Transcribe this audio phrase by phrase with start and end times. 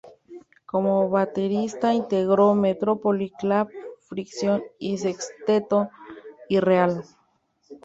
[0.65, 3.69] Como baterista integró Metrópoli, Clap,
[4.07, 5.89] Fricción y el Sexteto
[6.49, 7.03] Irreal.